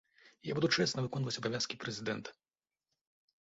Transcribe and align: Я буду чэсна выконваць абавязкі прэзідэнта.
Я 0.49 0.53
буду 0.59 0.69
чэсна 0.77 1.03
выконваць 1.07 1.35
абавязкі 1.41 1.79
прэзідэнта. 1.85 2.29